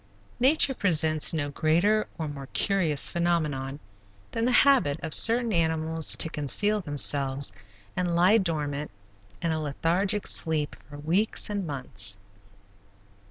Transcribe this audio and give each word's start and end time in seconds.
Nature 0.39 0.73
presents 0.73 1.31
no 1.31 1.49
greater 1.49 2.07
or 2.17 2.27
more 2.27 2.47
curious 2.53 3.07
phenomenon 3.07 3.79
than 4.31 4.45
the 4.45 4.51
habit 4.65 4.99
of 5.03 5.13
certain 5.13 5.53
animals 5.53 6.15
to 6.15 6.27
conceal 6.27 6.81
themselves 6.81 7.53
and 7.95 8.15
lie 8.15 8.39
dormant, 8.39 8.89
in 9.43 9.51
a 9.51 9.61
lethargic 9.61 10.25
sleep, 10.25 10.75
for 10.89 10.97
weeks 10.97 11.51
and 11.51 11.67
months. 11.67 12.17